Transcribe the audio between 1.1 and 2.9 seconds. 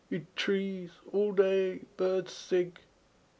All day Birds sig.